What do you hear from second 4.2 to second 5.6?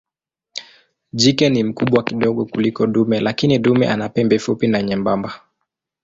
fupi na nyembamba.